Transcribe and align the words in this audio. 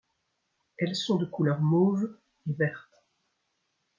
Elles 0.79 0.95
sont 0.95 1.17
de 1.17 1.25
couleurs 1.25 1.61
mauves 1.61 2.17
et 2.49 2.53
vertes. 2.53 3.05